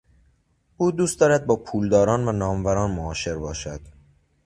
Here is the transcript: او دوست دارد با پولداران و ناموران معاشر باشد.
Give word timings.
او 0.77 0.91
دوست 0.91 1.19
دارد 1.19 1.45
با 1.45 1.55
پولداران 1.55 2.27
و 2.27 2.31
ناموران 2.31 2.91
معاشر 2.91 3.35
باشد. 3.37 3.81